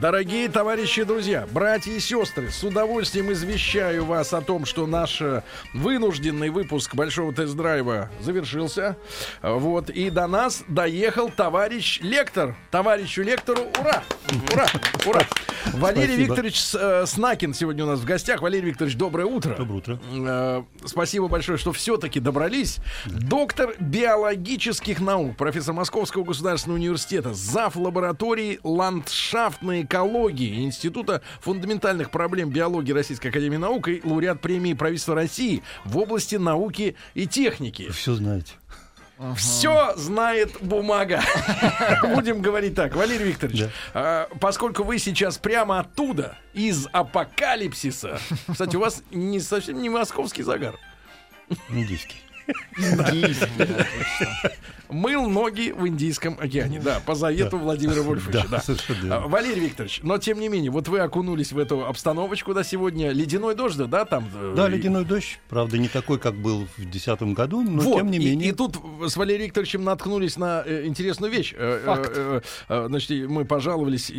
[0.00, 5.20] Дорогие товарищи и друзья, братья и сестры, с удовольствием извещаю вас о том, что наш
[5.20, 5.42] э,
[5.74, 8.96] вынужденный выпуск большого тест-драйва завершился.
[9.42, 12.54] Вот, и до нас доехал товарищ лектор.
[12.70, 14.04] Товарищу лектору ура!
[14.52, 14.66] Ура!
[15.04, 15.20] Ура!
[15.74, 16.22] Валерий Спасибо.
[16.32, 18.40] Викторович С- э, Снакин сегодня у нас в гостях.
[18.40, 19.54] Валерий Викторович, доброе утро.
[19.56, 20.00] Доброе утро.
[20.14, 22.78] Э, Спасибо большое, что все-таки добрались.
[23.04, 27.74] Доктор биологических наук, профессор Московского государственного университета, зав.
[27.74, 35.62] лаборатории ландшафтной экологии Института фундаментальных проблем биологии Российской Академии Наук и лауреат премии правительства России
[35.84, 37.84] в области науки и техники.
[37.88, 38.52] Вы все знаете.
[39.36, 41.20] Все знает бумага.
[42.14, 42.94] Будем говорить так.
[42.94, 43.70] Валерий Викторович, Да.
[43.92, 50.44] а, поскольку вы сейчас прямо оттуда, из апокалипсиса, кстати, у вас не совсем не московский
[50.44, 50.76] загар.
[51.70, 52.18] Индийский.
[54.90, 56.80] Мыл ноги в Индийском океане.
[56.80, 58.46] Да, по завету Владимира Вольфовича.
[59.10, 59.28] А.
[59.28, 63.10] Валерий Викторович, но тем не менее, вот вы окунулись в эту обстановочку, да, сегодня.
[63.10, 64.26] Ледяной дождь, да, да, там?
[64.34, 65.38] э, Да, ледяной дождь.
[65.48, 68.48] Правда, не такой, как был в 2010 году, но тем не менее.
[68.48, 71.54] И, тут с Валерием Викторовичем наткнулись на э, интересную вещь.
[71.56, 74.10] Э, значит, мы пожаловались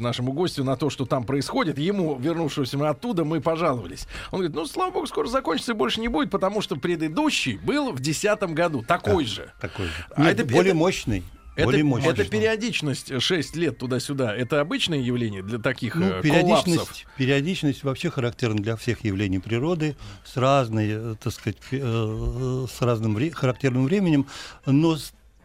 [0.00, 1.78] нашему гостю на то, что там происходит.
[1.78, 4.08] Ему, вернувшемуся мы оттуда, мы пожаловались.
[4.32, 7.92] Он говорит, ну, слава богу, скоро закончится и больше не будет, потому что предыдущий был
[7.92, 8.82] в 2010 году.
[8.86, 9.52] Такой же.
[9.60, 9.92] Такой же.
[10.14, 11.22] А Нет, это- более это- мощный.
[11.54, 12.10] Это, более мощный.
[12.10, 14.34] это периодичность 6 лет туда-сюда.
[14.36, 16.22] Это обычное явление для таких Ну, э, коллапсов?
[16.22, 22.66] периодичность, периодичность вообще характерна для всех явлений природы с разной, э, так сказать, э, э,
[22.70, 24.26] с разным вре- характерным временем,
[24.66, 24.98] но,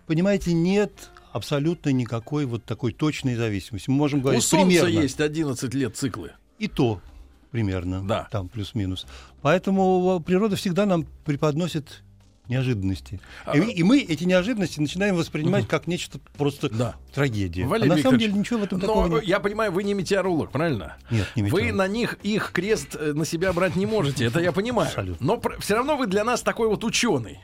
[0.06, 0.92] понимаете, нет
[1.32, 3.90] абсолютно никакой вот такой точной зависимости.
[3.90, 5.04] Мы можем У говорить Солнца примерно.
[5.04, 6.32] есть 11 лет циклы.
[6.60, 7.02] И то
[7.52, 8.28] примерно, Да.
[8.32, 9.06] там плюс-минус.
[9.42, 12.02] Поэтому э, природа всегда нам преподносит
[12.48, 13.22] неожиданности.
[13.46, 16.96] А- И, и мы эти неожиданности начинаем воспринимать как нечто просто Да.
[17.14, 17.66] трагедия.
[17.66, 19.24] Валерий а на самом Викторович, деле ничего в этом но такого нет.
[19.24, 20.98] я понимаю, вы не метеоролог, правильно?
[21.12, 21.76] Нет, не Вы метеоролог.
[21.76, 24.90] на них их крест э, на себя брать не можете, это я понимаю.
[24.90, 25.26] Абсолютно.
[25.26, 27.40] Но все равно вы для нас такой вот ученый.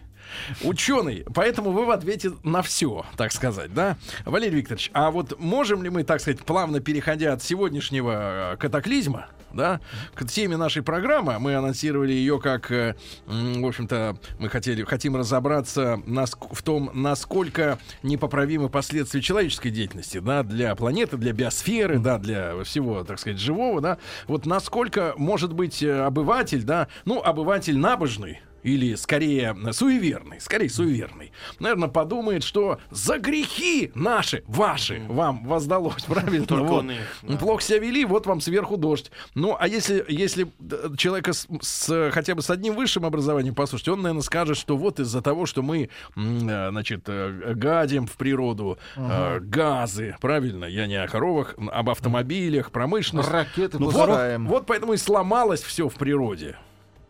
[0.64, 3.96] Ученый, поэтому вы в ответе на все, так сказать, да?
[4.26, 9.28] Валерий Викторович, а вот можем ли мы, так сказать, плавно переходя от сегодняшнего э, катаклизма,
[9.54, 9.80] да,
[10.14, 16.02] к теме нашей программы, мы анонсировали ее как, э, в общем-то, мы хотели, хотим разобраться
[16.06, 23.04] в том, насколько непоправимы последствия человеческой деятельности, да, для планеты, для биосферы, да, для всего,
[23.04, 23.98] так сказать, живого, да,
[24.28, 30.70] вот насколько может быть э, обыватель, да, ну, обыватель набожный, или скорее э, суеверный, скорее
[30.70, 36.46] суеверный, наверное, подумает, что за грехи наши, ваши, вам воздалось, правильно?
[36.46, 36.80] Только Вот.
[36.80, 37.38] он их, да.
[37.38, 39.12] Плохо себя вели, вот вам сверху дождь.
[39.36, 43.88] Ну, а если, если д- человека с, с, хотя бы с одним высшим образованием послушать,
[43.90, 48.78] он, наверное, скажет, что вот из-за того, что мы, э, значит, э, гадим в природу,
[48.96, 53.32] э, газы, правильно, я не о коровах, об автомобилях, промышленности.
[53.32, 56.58] Ракеты Ну, вот, вот поэтому и сломалось все в природе.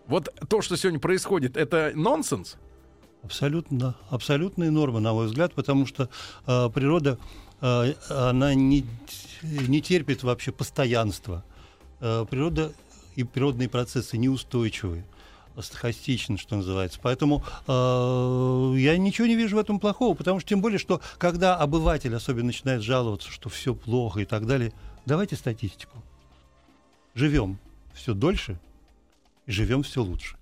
[0.07, 2.55] Вот то, что сегодня происходит, это нонсенс?
[3.23, 6.09] Абсолютно, абсолютная норма, на мой взгляд, потому что
[6.45, 7.19] э, природа,
[7.59, 8.85] э, она не,
[9.41, 11.43] не терпит вообще постоянства.
[11.99, 12.71] Э, природа
[13.15, 15.03] и природные процессы неустойчивы,
[15.59, 16.99] стахастичны, что называется.
[17.01, 21.57] Поэтому э, я ничего не вижу в этом плохого, потому что тем более, что когда
[21.57, 24.71] обыватель особенно начинает жаловаться, что все плохо и так далее,
[25.05, 26.01] давайте статистику.
[27.13, 27.59] Живем
[27.93, 28.59] все дольше,
[29.47, 30.37] живем все лучше.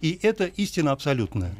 [0.00, 1.54] И это истина абсолютная.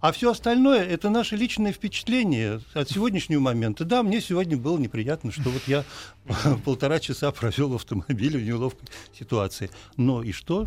[0.00, 3.84] А все остальное это наше личное впечатление от сегодняшнего момента.
[3.84, 5.84] Да, мне сегодня было неприятно, что вот я
[6.64, 9.70] полтора часа провел в автомобиле в неловкой ситуации.
[9.96, 10.66] Но и что?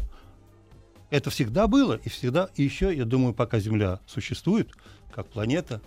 [1.09, 4.71] Это всегда было, и всегда, и еще, я думаю, пока Земля существует,
[5.13, 5.81] как планета,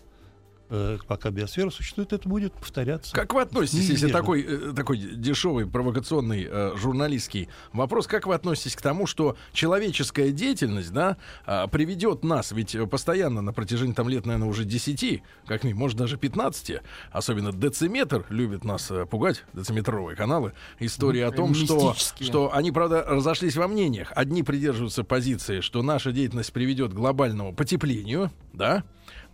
[0.70, 3.14] э, пока биосфера существует, это будет повторяться.
[3.14, 8.76] Как вы относитесь, если такой, э, такой дешевый, провокационный, э, журналистский вопрос, как вы относитесь
[8.76, 11.16] к тому, что человеческая деятельность, да,
[11.46, 15.80] а, приведет нас, ведь э, постоянно на протяжении там лет, наверное, уже 10, как минимум,
[15.80, 16.80] может даже 15,
[17.12, 23.04] особенно дециметр любит нас э, пугать, дециметровые каналы, история о том, что, что они, правда,
[23.06, 24.12] разошлись во мнениях.
[24.14, 28.84] Одни придерживаются позиции, что наша деятельность приведет к глобальному потеплению, да,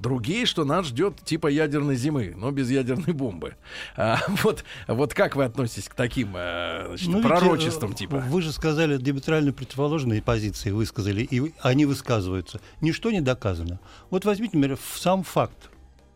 [0.00, 3.54] Другие, что нас ждет типа ядерной зимы, но без ядерной бомбы.
[3.96, 8.16] А, вот, вот как вы относитесь к таким э, значит, Ну, ведь, пророчествам э, типа?
[8.18, 12.60] Вы же сказали диаметрально противоположные позиции, высказали, и они высказываются.
[12.80, 13.80] Ничто не доказано.
[14.10, 15.70] Вот возьмите, например, сам факт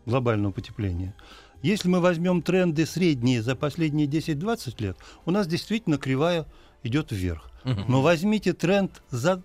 [0.05, 1.15] глобального потепления.
[1.61, 6.45] Если мы возьмем тренды средние за последние 10-20 лет, у нас действительно кривая
[6.83, 7.49] идет вверх.
[7.63, 9.41] Но возьмите тренд за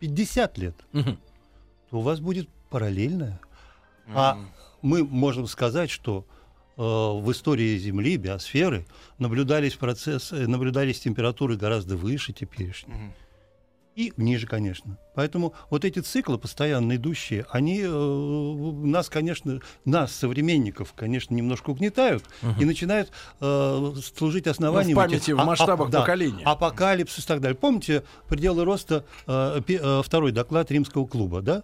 [0.00, 1.18] 50 лет, Мгм.
[1.90, 3.38] то у вас будет параллельная.
[4.08, 4.38] А
[4.80, 6.26] мы можем сказать, что
[6.76, 8.84] э, в истории Земли, биосферы,
[9.18, 12.96] наблюдались процессы, наблюдались температуры гораздо выше теперешних.
[13.94, 14.98] И ниже, конечно.
[15.14, 22.24] Поэтому вот эти циклы, постоянно идущие, они э, нас, конечно, нас, современников, конечно, немножко угнетают
[22.58, 24.96] и начинают э, служить основанием...
[24.96, 26.42] Ну, в этих- памяти, в а- а- масштабах да, поколения.
[26.44, 27.56] Апокалипсис и так далее.
[27.56, 31.62] Помните пределы роста, э, э, второй доклад римского клуба, да?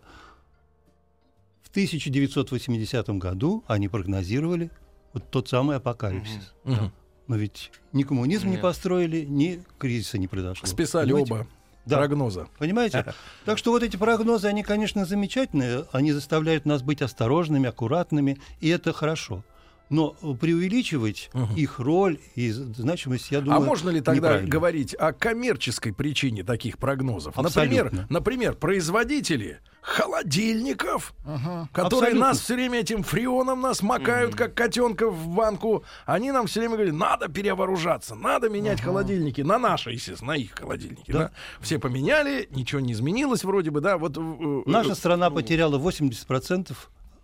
[1.68, 4.70] В 1980 году они прогнозировали
[5.12, 6.54] вот тот самый апокалипсис.
[6.64, 6.92] Мгм.
[7.26, 8.62] Но ведь ни коммунизм не Нет.
[8.62, 10.66] построили, ни кризиса не произошло.
[10.66, 11.34] Списали Понимаете?
[11.34, 11.46] оба
[11.84, 11.98] Да.
[11.98, 12.48] прогноза.
[12.58, 13.04] Понимаете?
[13.44, 18.68] Так что вот эти прогнозы, они, конечно, замечательные, они заставляют нас быть осторожными, аккуратными, и
[18.68, 19.44] это хорошо.
[19.90, 20.10] Но
[20.40, 21.54] преувеличивать Мгм.
[21.54, 26.76] их роль и значимость, я думаю, а можно ли тогда говорить о коммерческой причине таких
[26.78, 27.36] прогнозов?
[27.36, 31.68] Например, например, производители холодильников, Ага.
[31.72, 32.20] которые Абсолютно.
[32.28, 36.74] нас все время этим фреоном нас макают, как котенка в банку, они нам все время
[36.76, 41.10] говорят, надо перевооружаться, надо менять холодильники, на наши, естественно, на их холодильники.
[41.12, 41.18] Да.
[41.18, 41.30] Да.
[41.60, 44.16] Все поменяли, ничего не изменилось вроде бы, да, вот...
[44.16, 46.74] э, э, Наша страна потеряла 80%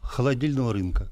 [0.02, 1.08] холодильного рынка.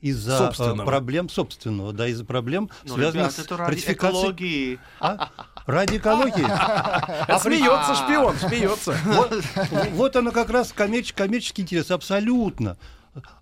[0.00, 0.82] Из-за Собственного.
[0.82, 3.94] э, проблем собственного, да, из-за проблем, Ну, связанных ребята, с ратификацией.
[3.94, 4.78] экологии.
[5.00, 5.30] А?
[5.66, 6.46] Ради экологии.
[7.28, 8.96] э, Смеется шпион, смеется.
[9.92, 12.76] Вот, оно как раз коммерч- коммерческий интерес, абсолютно.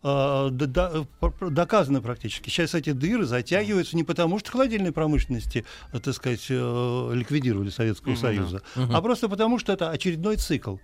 [0.02, 2.48] А, доказано практически.
[2.48, 8.14] Сейчас эти дыры затягиваются не потому, что холодильной промышленности, э, так сказать, э, ликвидировали Советского
[8.16, 10.76] Союза, а просто потому, что это очередной цикл.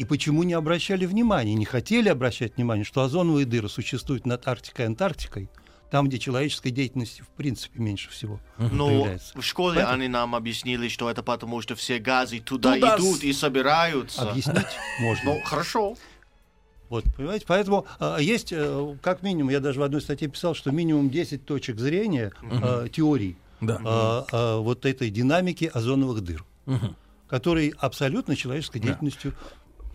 [0.00, 4.86] И почему не обращали внимания, не хотели обращать внимание, что озоновые дыры существуют над Арктикой
[4.86, 5.50] и Антарктикой,
[5.90, 9.38] там, где человеческой деятельности в принципе меньше всего Но появляется.
[9.38, 13.18] в школе Поэтому- они нам объяснили, что это потому, что все газы туда, Туда идут
[13.18, 14.30] с- и собираются.
[14.30, 14.64] Объяснить
[15.02, 15.34] можно.
[15.34, 15.96] Ну, хорошо.
[16.88, 17.44] Вот, понимаете?
[17.46, 21.44] Поэтому э, есть, э, как минимум, я даже в одной статье писал, что минимум 10
[21.44, 24.26] точек зрения э, теорий Да.
[24.32, 26.42] э, э, вот этой динамики озоновых дыр,
[27.28, 29.34] которые абсолютно человеческой деятельностью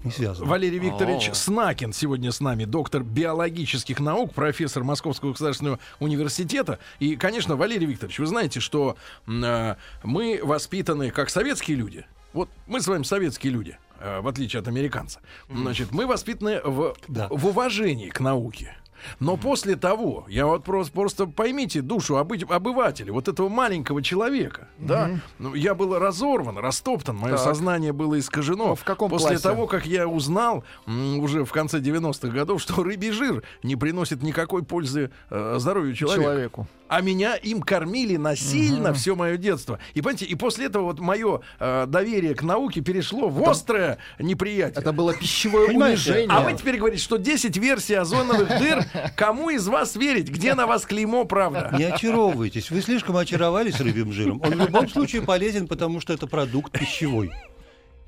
[0.06, 0.50] не связаны.
[0.50, 1.34] Валерий Викторович О.
[1.34, 6.80] Снакин сегодня с нами, доктор биологических наук, профессор Московского государственного университета.
[7.00, 8.96] И, конечно, Валерий Викторович, вы знаете, что
[9.28, 12.06] э, мы воспитаны как советские люди.
[12.34, 15.20] Вот мы с вами советские люди, э, в отличие от американца.
[15.50, 17.28] Значит, мы воспитаны в, Да.
[17.30, 18.76] в уважении к науке.
[19.20, 24.68] Но после того, я вот просто, просто поймите душу обы- обывателя, вот этого маленького человека,
[24.78, 27.42] да, ну, я был разорван, растоптан, мое Так.
[27.44, 28.68] сознание было искажено.
[28.70, 29.44] Ну, в каком После классе?
[29.44, 34.24] того, как я узнал м, уже в конце 90-х годов, что рыбий жир не приносит
[34.24, 36.24] никакой пользы э, здоровью человека.
[36.24, 36.68] Человеку.
[36.88, 39.80] А меня им кормили насильно все мое детство.
[39.96, 44.80] И понимаете, и после этого вот мое э, доверие к науке перешло в острое неприятие.
[44.82, 46.28] Это было пищевое унижение.
[46.30, 48.85] А вы теперь говорите, что 10 версий озоновых дыр.
[49.16, 50.30] Кому из вас верить?
[50.30, 51.74] Где на вас клеймо правда?
[51.78, 52.72] Не очаровывайтесь.
[52.72, 54.42] Вы слишком очаровались рыбьим жиром.
[54.44, 57.32] Он в любом случае полезен, потому что это продукт пищевой,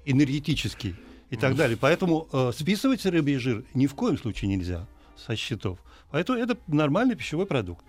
[0.05, 0.95] энергетический
[1.29, 1.77] и так далее.
[1.79, 5.79] Поэтому э, списывать рыбий жир ни в коем случае нельзя со счетов.
[6.11, 7.83] Поэтому это нормальный пищевой продукт.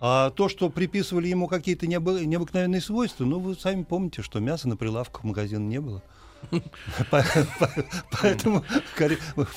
[0.00, 4.68] А то, что приписывали ему какие-то необы- необыкновенные свойства, ну, вы сами помните, что мяса
[4.68, 6.02] на прилавках магазина не было.
[7.10, 7.22] По-
[7.58, 7.70] по-
[8.20, 8.64] Поэтому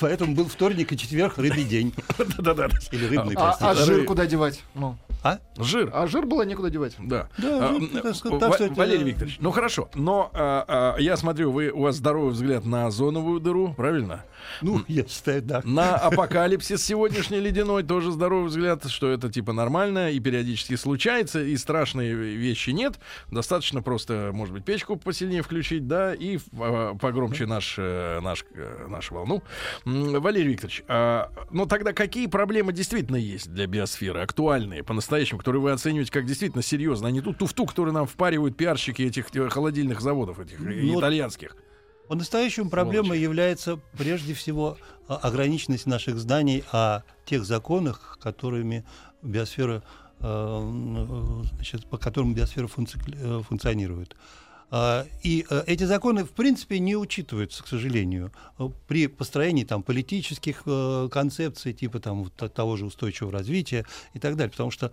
[0.00, 1.94] поэтому был вторник и четверг рыбий день.
[2.18, 2.68] Да-да-да.
[2.92, 3.84] Или рыбный, А, а простите.
[3.84, 4.62] жир куда девать?
[4.74, 4.96] Ну.
[5.22, 5.38] А?
[5.58, 5.90] Жир.
[5.92, 6.94] А жир было некуда девать.
[6.98, 7.28] Да.
[7.38, 7.88] Да, А, ну, м,
[8.38, 12.32] так это- Валерий Викторович, ну хорошо, но а, а, я смотрю, вы у вас здоровый
[12.32, 14.24] взгляд на озоновую дыру, правильно?
[14.62, 15.60] Ну, я считаю, да.
[15.64, 21.56] На апокалипсис сегодняшний ледяной тоже здоровый взгляд, что это типа нормально и периодически случается, и
[21.56, 22.94] страшные вещи нет.
[23.30, 28.86] Достаточно просто, может быть, печку посильнее включить, да, и а, погромче наш, э, наш, э,
[28.88, 29.42] нашу волну.
[29.84, 35.70] Валерий Викторович, а, ну тогда какие проблемы действительно есть для биосферы, актуальные, по-настоящему, которые вы
[35.72, 40.02] оцениваете как действительно серьезно, а не ту туфту, которую нам впаривают пиарщики этих э, холодильных
[40.02, 41.56] заводов, этих э, Ну, итальянских?
[42.08, 44.76] По-настоящему проблемой является прежде всего
[45.08, 48.84] а, ограниченность наших знаний о тех законах, которыми
[49.22, 49.82] биосфера,
[50.20, 54.14] э, значит, по которым биосфера функци- функционирует.
[54.70, 59.82] А, И э, эти законы, в принципе, не учитываются, к сожалению, э, при построении там,
[59.82, 64.92] политических э, концепций, типа там, того же устойчивого развития и так далее, потому что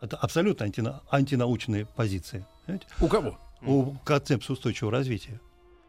[0.00, 2.44] это абсолютно антина- антинаучные позиции.
[2.64, 2.86] понимаете?
[3.00, 3.38] У кого?
[3.62, 5.40] у концепции устойчивого развития.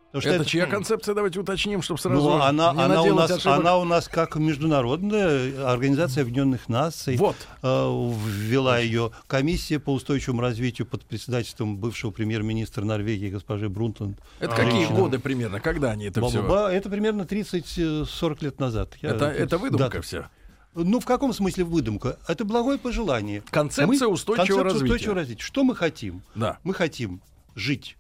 [0.07, 3.13] Потому что Это это- чья концепция, давайте уточним, чтобы сразу Ну, она, не она, у
[3.13, 3.59] нас, ошибок.
[3.59, 7.17] она у нас как международная организация Объединенных Наций.
[7.17, 7.35] Вот.
[7.61, 14.15] Э, ввела ее комиссия по устойчивому развитию под председательством бывшего премьер-министра Норвегии госпожи Брунтон.
[14.39, 14.97] Это какие женщина.
[14.99, 15.59] годы примерно?
[15.59, 16.67] Когда они это все?
[16.69, 18.93] Это примерно 30-40 лет назад.
[19.01, 20.01] Я- Это, это выдумка Да.
[20.01, 20.29] вся.
[20.73, 22.17] Ну, в каком смысле выдумка?
[22.27, 23.41] Это благое пожелание.
[23.49, 24.85] Концепция устойчивого концепция развития.
[24.85, 25.41] устойчивого развития.
[25.43, 26.21] Что мы хотим?
[26.35, 26.59] Да.
[26.63, 27.21] Мы хотим
[27.55, 27.97] жить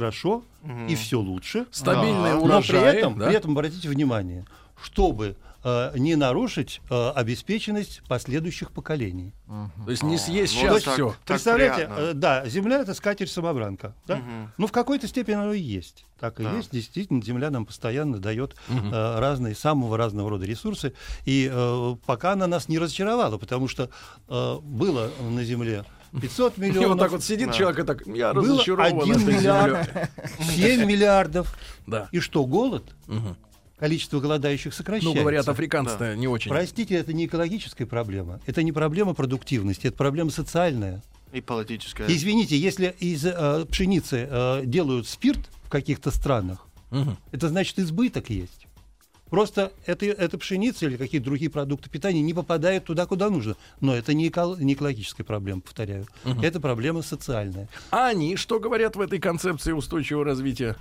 [0.00, 0.44] хорошо
[0.88, 1.64] и все лучше.
[1.70, 2.38] Стабильные Да.
[2.38, 2.80] Но урожаи.
[2.90, 3.26] при этом, да?
[3.28, 4.44] при этом обратите внимание,
[4.82, 9.32] чтобы э, не нарушить э, обеспеченность последующих поколений.
[9.86, 10.94] То есть не съесть Вот сейчас так.
[10.94, 11.08] все.
[11.08, 14.20] Так Представляете, э, да, Земля это скатерть самобранка, да?
[14.58, 16.52] Ну в какой-то степени оно и есть, так и Да.
[16.56, 16.72] есть.
[16.72, 20.92] Действительно, Земля нам постоянно дает э, разные самого разного рода ресурсы,
[21.24, 23.88] и э, пока она нас не разочаровала, потому что
[24.28, 25.84] э, было на Земле
[26.20, 29.34] 500 И миллионов, вот так вот сидит человек и так, я было разочарован 1 этой
[29.34, 30.76] миллиард, землей.
[30.76, 31.56] 7 миллиардов,
[31.86, 32.08] Да.
[32.12, 32.84] и что голод?
[33.06, 33.36] Мгм.
[33.78, 35.20] Количество голодающих Ну, сокращается.
[35.20, 36.50] говорят, африканцы-то не очень.
[36.50, 41.02] Простите, это не экологическая проблема, это не проблема продуктивности, это проблема социальная.
[41.32, 42.06] И политическая.
[42.08, 47.18] Извините, если из э, пшеницы э, делают спирт в каких-то странах, Мгм.
[47.32, 48.65] это значит избыток есть.
[49.30, 53.56] Просто это, эта пшеница или какие-то другие продукты питания не попадают туда, куда нужно.
[53.80, 56.06] Но это не, эко- не экологическая проблема, повторяю.
[56.42, 57.68] Это проблема социальная.
[57.90, 60.76] А они что говорят в этой концепции устойчивого развития?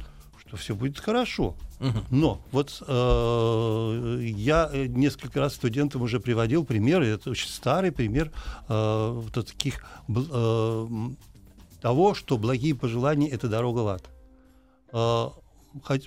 [0.48, 1.56] Что все будет хорошо.
[2.12, 8.32] Но вот э, я э, несколько раз студентам уже приводил примеры, это очень старый пример
[8.70, 10.88] э, вот таких э,
[11.82, 14.04] того, что благие пожелания это дорога в ад.
[14.94, 15.30] Э,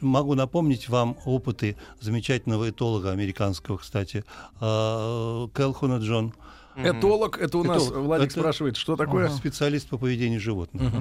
[0.01, 4.25] могу напомнить вам опыты замечательного этолога американского, кстати,
[4.61, 6.35] э, Келхуна Джон,
[6.77, 8.05] Этолог, это у нас Этолог.
[8.05, 9.29] Владик Это- спрашивает, что такое?
[9.31, 10.93] специалист по поведению животных.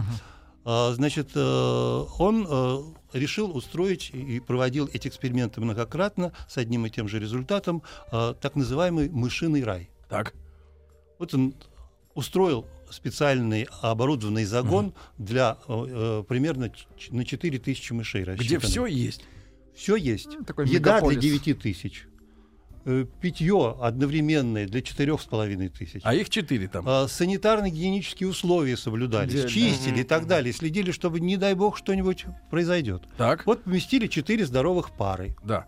[0.66, 2.78] А, Значит, э, он э,
[3.14, 8.56] решил устроить и проводил эти эксперименты многократно с одним и тем же результатом, э, так
[8.56, 9.90] называемый мышиный рай.
[10.10, 10.34] Так.
[11.20, 11.54] Вот он
[12.16, 16.72] устроил специальный оборудованный загон для э, э, примерно
[17.10, 18.60] на 4 тысячи мышей Где рассчитанный.
[18.70, 19.24] все есть.
[19.76, 20.28] Все есть.
[20.40, 21.20] Ну, такой Еда мегаполис.
[21.20, 22.08] для 9 тысяч.
[22.86, 26.02] Э, Питье одновременное для четырех с половиной тысяч.
[26.04, 26.88] А их четыре там.
[26.88, 29.50] А, санитарно-гигиенические условия соблюдались, Идеально.
[29.50, 33.04] чистили и так далее, следили, чтобы, не дай бог, что-нибудь произойдет.
[33.18, 33.46] Так.
[33.46, 35.68] Вот поместили четыре здоровых пары Да.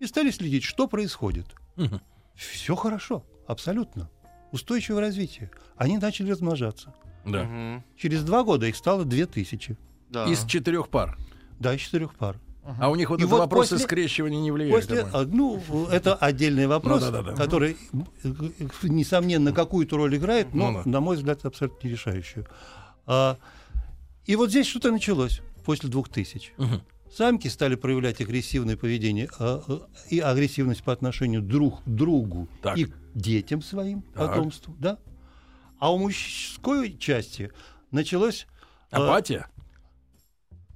[0.00, 1.46] и стали следить, что происходит.
[1.76, 2.00] Мгм.
[2.34, 4.10] Все хорошо, абсолютно.
[4.52, 5.50] Устойчивое развитие.
[5.76, 6.94] Они начали размножаться.
[7.24, 7.44] Да.
[7.44, 7.84] Мгм.
[7.96, 9.76] Через два года их стало две тысячи.
[10.10, 10.26] Да.
[10.26, 11.16] Из четырех пар.
[11.58, 12.38] Да, из четырех пар.
[12.78, 14.86] А у них вот И это вот вопросы после- скрещивания не влияют.
[14.86, 17.36] После, ну, это отдельный вопрос, Ну, да-да-да.
[17.36, 17.76] который,
[18.22, 18.28] э,
[18.84, 20.88] несомненно, какую-то роль играет, но, Ну да.
[20.90, 22.46] на мой взгляд, абсолютно не решающую.
[23.06, 23.36] А,
[24.26, 26.52] и вот здесь что-то началось после 2000.
[26.56, 26.82] Мгм.
[27.14, 32.78] Самки стали проявлять агрессивное поведение а, а, и агрессивность по отношению друг к другу Так.
[32.78, 34.28] и к детям своим, Так.
[34.30, 34.98] потомству, да?
[35.78, 37.50] А у мужской части
[37.90, 38.46] началось
[38.90, 39.46] а, Апатия?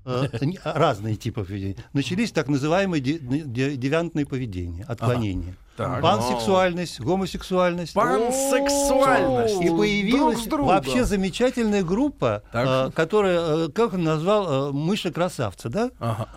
[0.05, 0.28] э,
[0.64, 1.83] разные типы поведения.
[1.95, 5.57] Начались так называемые де- де- девиантные поведения, отклонения.
[5.76, 6.00] Так.
[6.00, 7.92] Пансексуальность, гомосексуальность.
[7.92, 9.61] Пансексуальность.
[9.61, 12.88] И появилась Друг вообще замечательная группа, Так.
[12.88, 15.90] э, которая, э, как он назвал, э, мыши-красавцы, да?
[15.99, 16.28] Ага.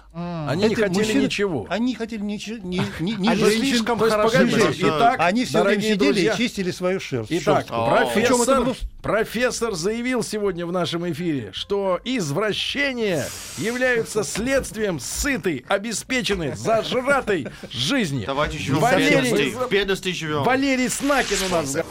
[0.48, 1.68] Они не Это хотели мужчины- ничего.
[1.70, 4.38] Они не хотели ничего, ни, ни- ни Они слишком То есть, хороши
[4.80, 7.32] итак, Они все время сидели друзья, и чистили свою шерсть.
[7.32, 7.70] Итак, шерсть.
[7.70, 17.48] Профессор, было- профессор заявил сегодня в нашем эфире, что извращения являются следствием сытой, обеспеченной, зажратой
[17.72, 18.24] жизни.
[18.26, 19.56] Давайте живем в Валерий, бедности.
[19.56, 20.44] В бедности живем.
[20.44, 21.76] Валерий Снакин у нас.
[21.76, 21.86] в.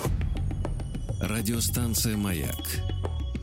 [1.20, 2.54] Радиостанция «Маяк»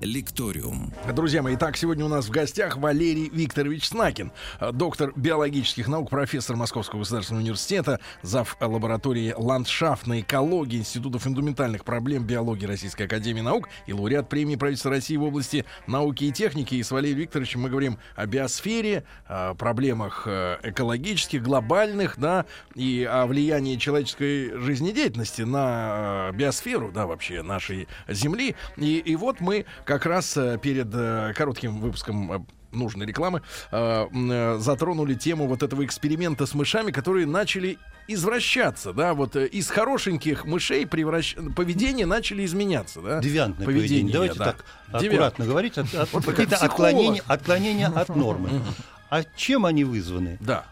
[0.00, 0.92] «Лекториум».
[1.14, 6.10] Друзья мои, итак, сегодня у нас в гостях Валерий Викторович Снакин, э, доктор биологических наук,
[6.10, 8.56] профессор Московского государственного университета, зав.
[8.60, 15.16] лаборатории ландшафтной экологии Института фундаментальных проблем биологии Российской Академии Наук и лауреат премии правительства России
[15.16, 16.74] в области науки и техники.
[16.74, 23.08] И с Валерием Викторовичем мы говорим о биосфере, о проблемах э, экологических, глобальных, да, и
[23.10, 28.56] о влиянии человеческой жизнедеятельности на э, биосферу, да, вообще нашей Земли.
[28.76, 32.38] И, и вот мы как раз э, перед э, коротким выпуском э,
[32.72, 39.68] нужной рекламы затронули тему вот этого эксперимента с мышами, которые начали извращаться, да, вот из
[39.70, 41.36] хорошеньких мышей превращ...
[41.54, 43.20] поведение начали изменяться, да.
[43.20, 44.12] Девиантное поведение.
[44.12, 44.44] Давайте да.
[44.46, 45.04] так Девиант.
[45.04, 45.78] аккуратно говорить.
[45.78, 48.50] От- от- Вот какие-то отклонения, отклонения от нормы.
[49.08, 50.38] А чем они вызваны?
[50.40, 50.64] Да.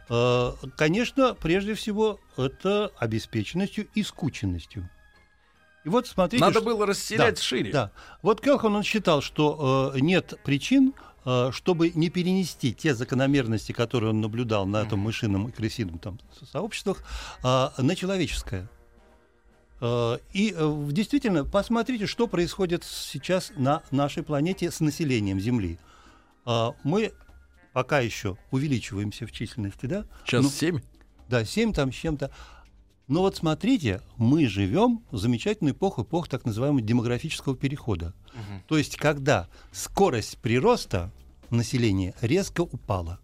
[0.76, 4.88] Конечно, прежде всего, это обеспеченностью и скученностью.
[5.84, 7.72] И вот смотрите, Надо что- было расселять Да, шире.
[7.72, 7.90] Да.
[8.22, 14.10] Вот Келхан, он считал, что э, нет причин, э, чтобы не перенести те закономерности, которые
[14.10, 17.02] он наблюдал на этом мышином и крысином там, со- сообществах,
[17.42, 18.68] э, на человеческое.
[19.80, 25.78] Э, И э, действительно, посмотрите, что происходит сейчас на нашей планете с населением Земли.
[26.46, 27.12] Э, Мы
[27.72, 30.04] пока еще увеличиваемся в численности, да?
[30.26, 30.80] Сейчас Ну, 7.
[31.28, 32.30] да, 7 там с чем-то.
[33.12, 38.14] Но вот смотрите, мы живем в замечательную эпоху, эпоху так называемого демографического перехода.
[38.66, 41.10] То есть, когда скорость прироста
[41.50, 43.20] населения резко упала.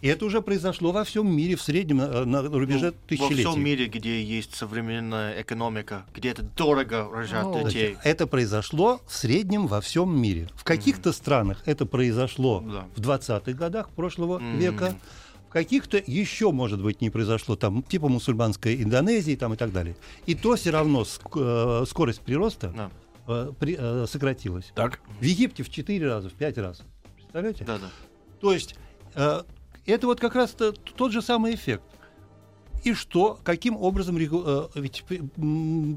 [0.00, 3.44] И это уже произошло во всем мире в среднем э, на рубеже Ну, Во тысячелетий.
[3.44, 7.98] всем мире, где есть современная экономика, где это дорого рожать Ну, детей.
[8.02, 10.48] Это произошло в среднем во всем мире.
[10.54, 12.86] В каких-то странах это произошло Да.
[12.96, 14.58] в 20-х годах прошлого Мгм.
[14.58, 14.94] века.
[15.50, 19.96] Каких-то еще, может быть, не произошло, там, типа мусульманской Индонезии там, и так далее.
[20.26, 22.90] И то все равно ск- э, скорость прироста Да,
[23.26, 24.70] э, при- э, сократилась.
[24.76, 25.00] Так.
[25.18, 26.82] В Египте в 4 раза, в 5 раз.
[27.16, 27.64] Представляете?
[27.64, 27.90] да, да.
[28.40, 28.76] То есть
[29.14, 29.42] э,
[29.86, 31.82] это вот как раз то- тот же самый эффект.
[32.82, 35.04] И что, каким образом, э, ведь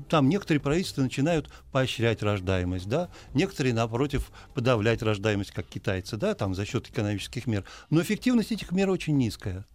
[0.10, 6.56] там некоторые правительства начинают поощрять рождаемость, да, некоторые, напротив, подавлять рождаемость, как китайцы, да, там
[6.56, 7.64] за счет экономических мер.
[7.90, 9.66] Но эффективность этих мер очень низкая.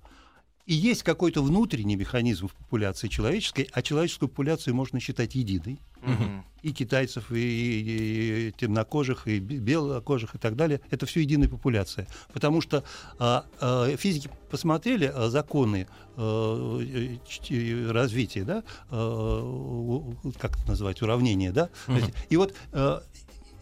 [0.69, 6.45] И есть какой-то внутренний механизм в популяции человеческой, а человеческую популяцию можно считать единой Мгм.
[6.63, 10.83] и китайцев, и, и- и темнокожих, и бе- белокожих и так далее.
[10.91, 12.07] Это все единая популяция.
[12.35, 12.85] Потому что
[13.19, 15.87] а, а, физики посмотрели а, законы
[16.19, 16.81] а,
[17.91, 21.71] развития, да, а, как это называть, уравнения, да.
[22.29, 23.03] И вот а,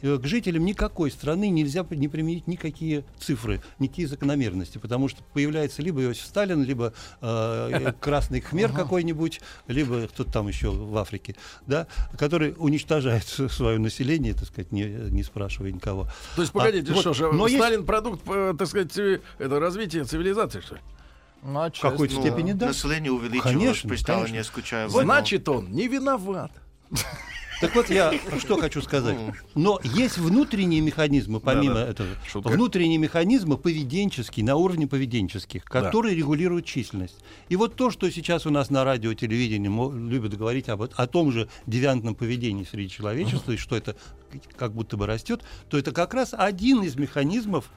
[0.02, 6.02] к жителям никакой страны нельзя не применить никакие цифры, никакие закономерности, потому что появляется либо
[6.02, 11.36] Иосиф Сталин, либо э, красный хмер какой-нибудь, либо кто-то там еще в Африке,
[11.66, 11.86] да,
[12.18, 16.08] который уничтожает свое население, так сказать, не, не спрашивая никого.
[16.34, 19.20] То есть, погодите, А, вот, что же, но есть- Сталин продукт, э, так сказать, э,
[19.38, 20.80] это развитие цивилизации, что ли?
[21.42, 21.86] Ну, отчасти.
[21.86, 22.66] В какой-то Ну, степени да.
[22.68, 24.44] Население увеличилось Конечно, при Сталине, конечно.
[24.52, 24.88] скучая.
[24.88, 26.50] Значит, он не виноват.
[27.60, 29.16] Так вот я что хочу сказать.
[29.54, 31.90] Но есть внутренние механизмы, помимо Да-да.
[31.90, 32.48] этого, Шутка.
[32.48, 37.16] внутренние механизмы поведенческие, на уровне поведенческих, которые регулируют численность.
[37.48, 39.68] И вот то, что сейчас у нас на радио, телевидении
[40.08, 43.96] любят говорить об, о том же девиантном поведении среди человечества, и что это
[44.56, 47.70] как будто бы растет, то это как раз один из механизмов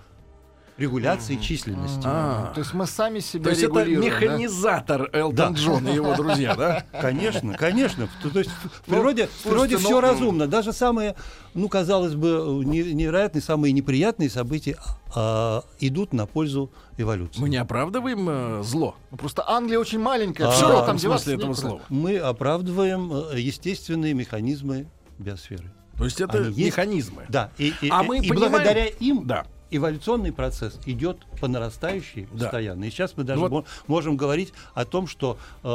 [0.80, 2.02] регуляции численности.
[2.06, 2.52] А.
[2.56, 4.08] То есть мы сами себя То есть это регулируем, да?
[4.26, 5.60] механизатор Элтон Да.
[5.60, 6.86] Джон и его друзья, да?
[7.02, 8.08] Конечно, конечно.
[8.24, 10.48] То, то есть в природе, в природе слушайте, все ну, разумно.
[10.48, 11.16] Даже самые,
[11.54, 14.78] ну, казалось бы, не- невероятные, самые неприятные события
[15.16, 17.40] а, идут на пользу эволюции.
[17.42, 18.96] Мы не оправдываем э, зло.
[19.12, 20.48] Ну, Просто Англия очень маленькая.
[20.48, 21.82] А, В широком там деваться смысле этого слова.
[21.90, 24.88] Мы оправдываем э, естественные механизмы
[25.18, 25.72] биосферы.
[25.98, 26.58] То есть это Они есть.
[26.60, 27.26] механизмы.
[27.28, 29.46] Да, и, и- А и- мы и понимаем- благодаря им Да.
[29.72, 32.46] Эволюционный процесс идет по нарастающей Да.
[32.46, 32.86] постоянно.
[32.86, 35.68] И сейчас мы даже Ну вот- мо- можем говорить о том, что э,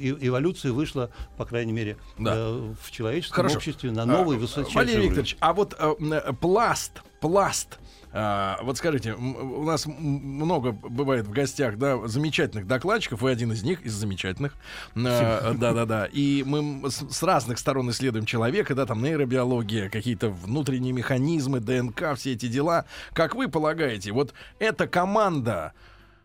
[0.00, 2.32] э, эволюция вышла, по крайней мере, Да.
[2.34, 3.56] э, в человеческом Хорошо.
[3.56, 5.08] обществе на новый А, высочайший Валерий уровень.
[5.10, 7.78] Викторович, а вот э, м, пласт, пласт.
[8.16, 13.64] А, вот скажите, у нас много бывает в гостях, да, замечательных докладчиков, вы один из
[13.64, 14.54] них, из замечательных.
[14.94, 16.06] А, Да-да-да.
[16.06, 22.34] И мы с, разных сторон исследуем человека, да, там нейробиология, какие-то внутренние механизмы, ДНК, все
[22.34, 22.84] эти дела.
[23.14, 25.72] Как вы полагаете, вот эта команда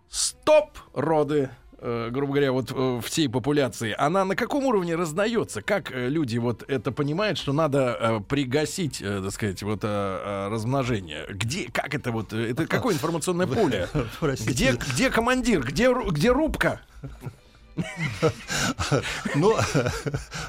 [0.09, 1.49] стоп, роды,
[2.11, 5.61] грубо говоря, вот э, всей популяции, она на каком уровне раздается?
[5.61, 9.87] Как э, люди вот это понимают, что надо э, пригасить, э, так сказать, вот э,
[9.87, 11.25] э, размножение?
[11.29, 13.87] Где, как это вот, э, это какое информационное поле?
[14.45, 16.81] Где, где командир, где, где рубка?
[19.35, 19.55] Ну,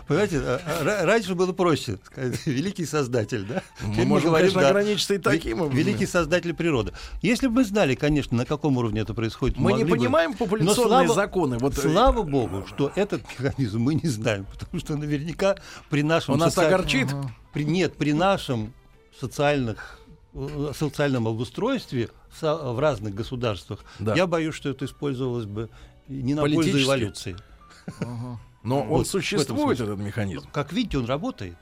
[0.06, 1.98] понимаете, р- раньше было проще.
[2.04, 3.62] сказать, Великий создатель, да?
[3.82, 5.68] Мы можем, конечно, ограничиться и таким.
[5.70, 6.92] Великий создатель природы.
[7.22, 11.08] Если бы мы знали, конечно, на каком уровне это происходит, Мы не понимаем Но популяционные
[11.12, 11.58] законы.
[11.60, 15.56] Э, Слава богу, что этот механизм мы не знаем, потому что наверняка
[15.88, 17.08] при нашем он нас огорчит.
[17.54, 18.72] нет, при нашем
[19.18, 19.98] социальных
[20.34, 22.08] э, социальном обустройстве
[22.40, 24.14] в, в разных государствах, Да.
[24.14, 25.68] я боюсь, что это использовалось бы
[26.10, 27.36] не на пользу эволюции.
[28.62, 30.48] Но он Вот, в этом существует, этот механизм.
[30.52, 31.56] Как видите, он работает.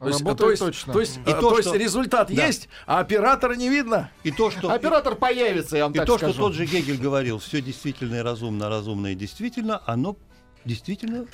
[0.00, 0.92] То есть, то есть, точно.
[0.92, 2.46] то есть, И э, то, то есть что- результат Да.
[2.46, 4.10] есть, а оператора не видно.
[4.22, 6.34] И то, что, Оператор появится, я вам и так то, скажу.
[6.34, 10.16] что тот же Гегель говорил, все действительно и разумно, а разумно и действительно, оно
[10.64, 11.26] действительно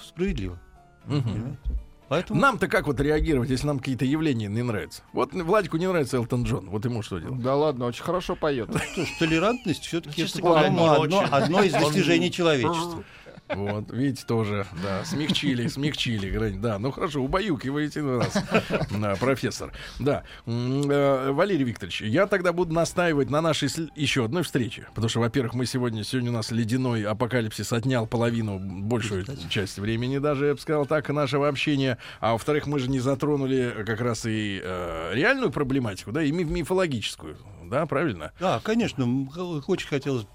[0.00, 0.60] справедливо.
[1.04, 1.58] Понимаете?
[2.10, 5.02] Поэтому Нам-то как вот реагировать, если нам какие-то явления не нравятся?
[5.12, 7.40] Вот Владику не нравится Элтон Джон, вот ему что делать?
[7.40, 8.68] Да ладно, очень хорошо поет.
[8.92, 13.04] что ж, толерантность все-таки не одно, из достижений человечества.
[13.54, 16.60] Вот, видите, тоже, да, смягчили, смягчили грань.
[16.60, 18.36] Да, ну хорошо, убаюкиваете нас,
[18.90, 19.72] да, профессор.
[19.98, 24.86] Да, э, Валерий Викторович, я тогда буду настаивать на нашей еще одной встрече.
[24.94, 30.18] Потому что, во-первых, мы сегодня, сегодня у нас ледяной апокалипсис отнял половину, большую часть времени
[30.18, 31.98] даже, я бы сказал так, нашего общения.
[32.20, 36.44] А во-вторых, мы же не затронули как раз и э, реальную проблематику, да, и ми-
[36.44, 37.36] мифологическую,
[37.70, 38.32] да, правильно?
[38.40, 39.06] Да, конечно,
[39.66, 40.26] очень хотелось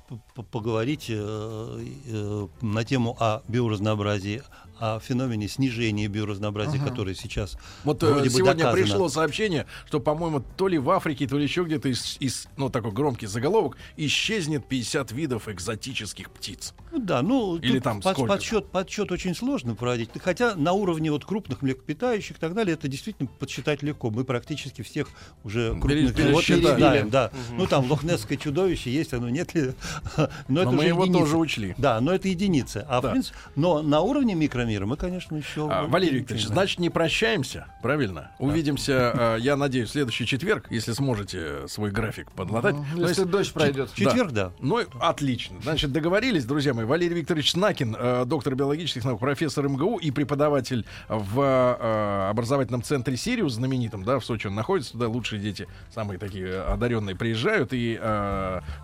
[0.51, 4.41] поговорить э, э, на тему о биоразнообразии,
[4.79, 8.83] о феномене снижения биоразнообразия, который сейчас Вот э, вроде бы сегодня доказано.
[8.83, 12.69] пришло сообщение, что, по-моему, то ли в Африке, то ли еще где-то из, из- ну,
[12.69, 16.73] такой громкий заголовок, исчезнет 50 видов экзотических птиц.
[16.91, 20.09] Ну да, ну Или там под- подсчет, подсчет очень сложно проводить.
[20.21, 24.09] Хотя на уровне вот крупных млекопитающих и так далее это действительно подсчитать легко.
[24.11, 25.07] Мы практически всех
[25.43, 27.31] уже Пере- крупных животных знаем, да.
[27.51, 29.73] Ну там лохнесское чудовище есть, оно нет ли?
[30.17, 31.19] Но, Но это мы его единицы.
[31.23, 31.75] тоже учли.
[31.77, 32.85] Да, но это единицы.
[32.87, 33.09] А Да.
[33.09, 34.35] в принципе, но на уровне
[34.65, 35.69] микромира мы, конечно, еще.
[35.71, 38.31] А, Валерий Викторович, значит, не прощаемся, правильно?
[38.39, 42.75] Увидимся, э, я надеюсь, в следующий четверг, если сможете свой график подлатать.
[42.75, 43.93] Ну, Если есть- дождь пройдет.
[43.93, 44.51] Четверг, да.
[44.59, 45.61] Ну, и отлично.
[45.61, 46.85] Значит, договорились, друзья мои.
[46.85, 53.15] Валерий Викторович Снакин, э, доктор биологических наук, профессор МГУ и преподаватель в э, образовательном центре
[53.17, 54.93] «Сириус» знаменитом, да, в Сочи он находится.
[54.93, 57.69] Туда лучшие дети, самые такие одаренные, приезжают.
[57.71, 57.99] И,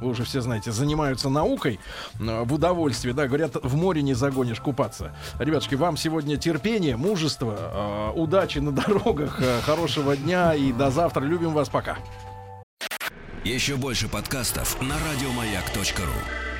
[0.01, 1.79] вы уже все знаете, занимаются наукой
[2.19, 3.27] в удовольствие, да.
[3.27, 5.15] Говорят, в море не загонишь купаться.
[5.39, 11.21] Ребятушки, вам сегодня терпение, мужество, э, удачи на дорогах, э, хорошего дня и до завтра.
[11.21, 11.97] Любим вас, пока.
[13.43, 16.50] Еще больше подкастов на радиомаяк.ру.